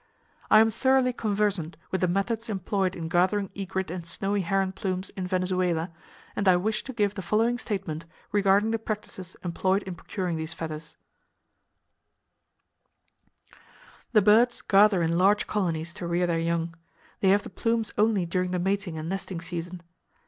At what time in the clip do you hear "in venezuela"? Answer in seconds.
5.11-5.91